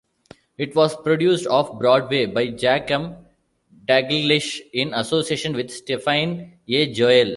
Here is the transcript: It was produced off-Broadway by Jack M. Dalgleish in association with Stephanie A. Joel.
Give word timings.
It 0.57 0.75
was 0.75 0.95
produced 0.95 1.45
off-Broadway 1.45 2.25
by 2.25 2.47
Jack 2.49 2.89
M. 2.89 3.17
Dalgleish 3.85 4.59
in 4.73 4.95
association 4.95 5.53
with 5.53 5.69
Stephanie 5.69 6.55
A. 6.67 6.91
Joel. 6.91 7.29